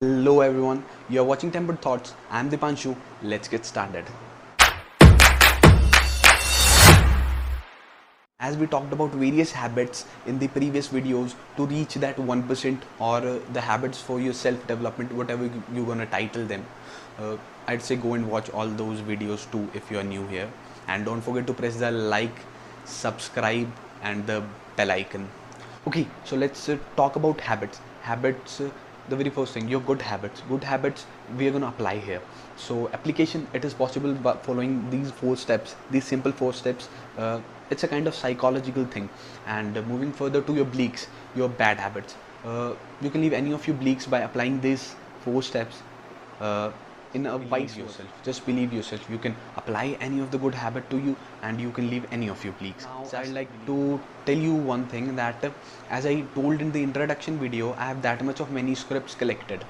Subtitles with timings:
[0.00, 2.14] Hello everyone, you are watching Tempered Thoughts.
[2.30, 2.96] I'm Dipanshu.
[3.20, 4.04] Let's get started.
[8.38, 13.16] As we talked about various habits in the previous videos to reach that 1% or
[13.16, 16.64] uh, the habits for your self development, whatever you- you're gonna title them,
[17.18, 17.36] uh,
[17.66, 20.48] I'd say go and watch all those videos too if you are new here.
[20.86, 22.44] And don't forget to press the like,
[22.84, 23.66] subscribe,
[24.00, 24.44] and the
[24.76, 25.28] bell icon.
[25.88, 27.80] Okay, so let's uh, talk about habits.
[28.02, 28.70] Habits, uh,
[29.08, 30.42] the very first thing, your good habits.
[30.48, 31.06] Good habits
[31.36, 32.20] we are gonna apply here.
[32.56, 36.88] So application, it is possible by following these four steps, these simple four steps.
[37.16, 37.40] Uh,
[37.70, 39.08] it's a kind of psychological thing.
[39.46, 42.16] And uh, moving further to your bleaks, your bad habits.
[42.44, 44.94] Uh, you can leave any of your bleaks by applying these
[45.24, 45.82] four steps.
[47.14, 48.08] In a wise yourself.
[48.22, 49.08] Just believe yourself.
[49.08, 52.28] You can apply any of the good habit to you and you can leave any
[52.34, 53.78] of your bleaks so i'd like to
[54.28, 55.50] tell you one thing that uh,
[55.98, 59.64] as i told in the introduction video i have that much of many scripts collected.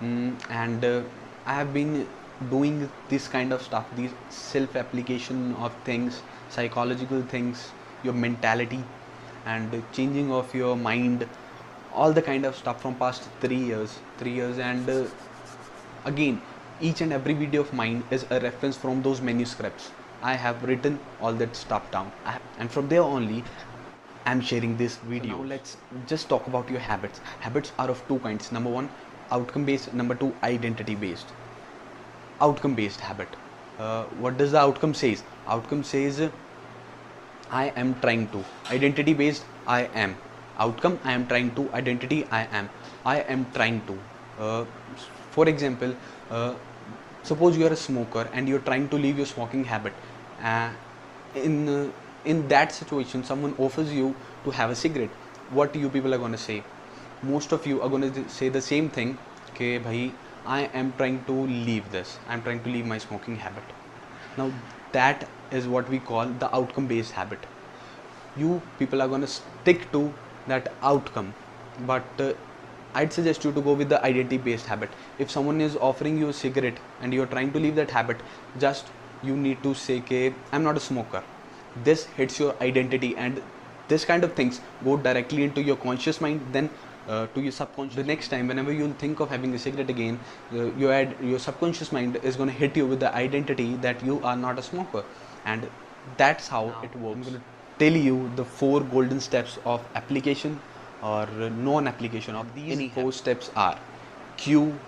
[0.00, 1.02] Mm, and uh,
[1.46, 2.06] i have been
[2.50, 6.22] doing this kind of stuff these self application of things
[6.56, 7.66] psychological things
[8.02, 8.82] your mentality
[9.46, 11.28] and changing of your mind
[11.92, 15.04] all the kind of stuff from past 3 years 3 years and uh,
[16.12, 16.40] again
[16.88, 19.90] each and every video of mine is a reference from those manuscripts
[20.30, 22.10] i have written all that stuff down
[22.58, 23.42] and from there only
[24.26, 25.76] i'm sharing this video now let's
[26.12, 28.88] just talk about your habits habits are of two kinds number one
[29.30, 31.32] outcome based number two identity based
[32.40, 33.36] outcome based habit
[33.78, 36.30] uh, what does the outcome says outcome says uh,
[37.52, 38.42] I am trying to.
[38.70, 40.16] Identity based, I am.
[40.58, 41.70] Outcome, I am trying to.
[41.74, 42.70] Identity, I am.
[43.04, 43.98] I am trying to.
[44.38, 44.64] Uh,
[45.30, 45.94] for example,
[46.30, 46.54] uh,
[47.22, 49.92] suppose you are a smoker and you're trying to leave your smoking habit.
[50.42, 50.70] Uh,
[51.34, 51.90] in uh,
[52.24, 55.10] in that situation, someone offers you to have a cigarette.
[55.50, 56.62] What you people are going to say?
[57.22, 59.18] Most of you are going to say the same thing.
[59.50, 60.12] Okay, bhai,
[60.44, 62.18] I am trying to leave this.
[62.28, 63.64] I'm trying to leave my smoking habit.
[64.36, 64.50] Now
[64.92, 67.46] that is what we call the outcome based habit.
[68.36, 70.12] You people are going to stick to
[70.46, 71.34] that outcome,
[71.92, 72.32] but uh,
[72.94, 74.90] I'd suggest you to go with the identity based habit.
[75.18, 78.22] If someone is offering you a cigarette and you're trying to leave that habit,
[78.58, 78.90] just
[79.22, 81.22] you need to say, "Okay, I'm not a smoker."
[81.88, 83.42] This hits your identity, and
[83.88, 86.68] this kind of things go directly into your conscious mind, then
[87.08, 87.96] uh, to your subconscious.
[87.96, 90.18] The next time, whenever you'll think of having a cigarette again,
[90.52, 94.04] uh, your ad, your subconscious mind is going to hit you with the identity that
[94.10, 95.04] you are not a smoker,
[95.44, 95.70] and
[96.18, 97.16] that's how it works.
[97.16, 97.42] I'm going to
[97.78, 100.60] tell you the four golden steps of application
[101.02, 103.78] or uh, non-application of these four steps are
[104.36, 104.78] cue,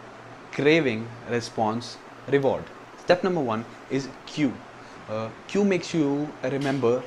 [0.53, 1.97] craving, response,
[2.29, 2.65] reward.
[2.99, 4.53] Step number one is cue.
[5.09, 7.03] Uh, cue makes you remember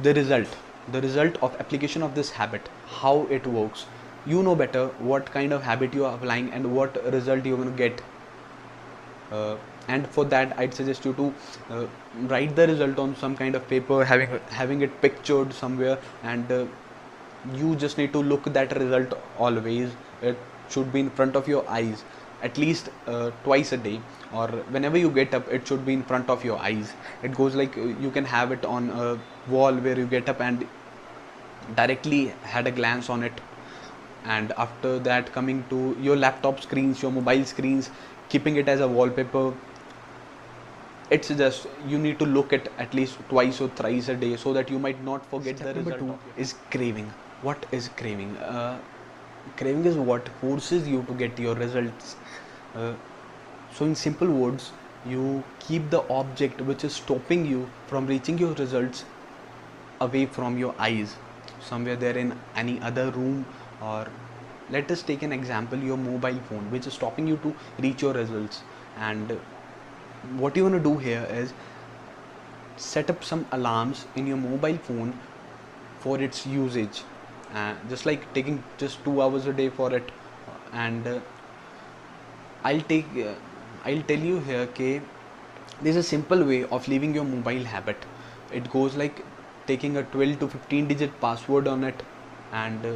[0.00, 0.56] the result
[0.92, 2.68] the result of application of this habit
[3.00, 3.86] how it works
[4.26, 7.70] you know better what kind of habit you are applying and what result you're going
[7.70, 8.02] to get
[9.30, 9.56] uh,
[9.88, 11.32] and for that i'd suggest you to
[11.70, 11.86] uh,
[12.32, 16.64] write the result on some kind of paper having having it pictured somewhere and uh,
[17.54, 19.90] you just need to look that result always.
[20.22, 20.36] It
[20.68, 22.04] should be in front of your eyes
[22.42, 24.00] at least uh, twice a day
[24.32, 26.92] or whenever you get up it should be in front of your eyes.
[27.22, 29.18] It goes like uh, you can have it on a
[29.50, 30.66] wall where you get up and
[31.76, 33.40] directly had a glance on it.
[34.24, 37.90] And after that coming to your laptop screens your mobile screens
[38.28, 39.52] keeping it as a wallpaper
[41.10, 44.52] it's just you need to look at at least twice or thrice a day so
[44.52, 47.10] that you might not forget Step the number result two is craving
[47.42, 48.36] what is craving?
[48.36, 48.78] Uh,
[49.56, 52.16] craving is what forces you to get your results.
[52.74, 52.92] Uh,
[53.74, 54.72] so in simple words
[55.04, 59.04] you keep the object which is stopping you from reaching your results
[60.00, 61.16] away from your eyes.
[61.60, 63.44] Somewhere there in any other room
[63.80, 64.06] or
[64.70, 68.14] let us take an example your mobile phone which is stopping you to reach your
[68.14, 68.62] results.
[68.96, 69.38] And
[70.36, 71.52] what you want to do here is
[72.76, 75.18] set up some alarms in your mobile phone
[75.98, 77.02] for its usage
[77.54, 80.10] uh, just like taking just two hours a day for it.
[80.72, 81.20] And uh,
[82.64, 83.34] i'll take uh,
[83.84, 85.02] i'll tell you here okay
[85.80, 88.04] there's a simple way of leaving your mobile habit.
[88.52, 89.24] It goes like
[89.66, 92.04] taking a 12 to 15 digit password on it
[92.52, 92.92] and uh,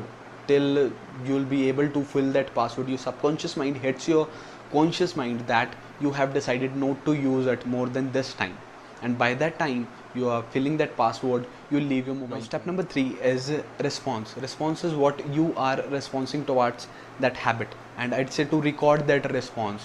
[0.46, 0.92] till
[1.24, 2.88] you'll be able to fill that password.
[2.88, 4.28] Your subconscious mind hits your
[4.70, 8.56] conscious mind that you have decided not to use it more than this time.
[9.02, 12.40] And by that time you are filling that password you leave your mobile.
[12.40, 13.02] Step number 3
[13.32, 13.52] is
[13.82, 14.36] response.
[14.36, 16.86] Response is what you are responding towards
[17.20, 17.74] that habit.
[17.98, 19.84] And i'd say to record that response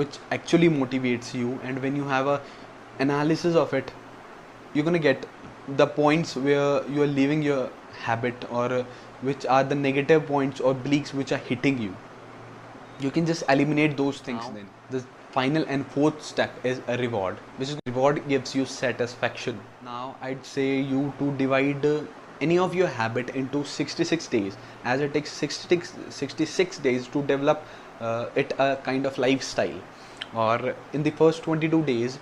[0.00, 2.40] which actually motivates you and when you have a
[3.04, 3.90] analysis of it
[4.74, 5.26] you're going to get
[5.80, 7.70] the points where you are leaving your
[8.04, 8.84] habit or
[9.22, 11.94] which are the negative points or bleaks which are hitting you.
[13.00, 14.68] You can just eliminate those things Now- then.
[14.90, 15.04] The
[15.34, 19.62] final and fourth step is a reward which is reward gives you satisfaction.
[19.80, 22.02] Now i'd say you to divide uh,
[22.40, 24.56] any of your habit into 66 days.
[24.84, 27.66] As it takes 66, 66 days to develop
[28.00, 29.80] uh, it a kind of lifestyle.
[30.32, 32.18] Or in the first 22 days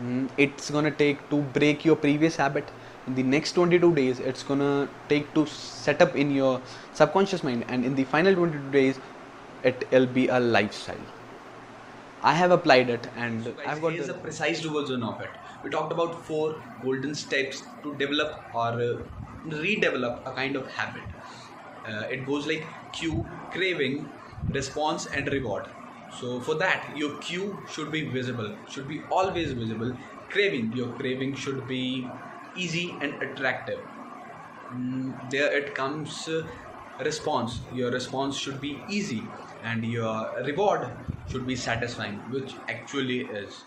[0.00, 2.72] mm, it's gonna take to break your previous habit.
[3.06, 6.62] In the next 22 days it's gonna take to set up in your
[6.92, 7.64] subconscious mind.
[7.68, 9.00] And in the final 22 days
[9.62, 11.13] it will be a lifestyle
[12.30, 15.36] i have applied it and i've got here's the a precise version of it.
[15.62, 18.94] We talked about four golden steps to develop or uh,
[19.46, 21.04] redevelop a kind of habit.
[21.86, 24.12] Uh, it goes like cue, craving,
[24.48, 25.66] response, and reward.
[26.08, 29.96] So for that, your cue should be visible, should be always visible.
[30.30, 32.14] Craving, your craving should be
[32.54, 33.80] easy and attractive.
[34.72, 36.42] Mm, there it comes uh,
[36.98, 40.90] response your response should be easy and your reward
[41.26, 43.66] should be satisfying which actually is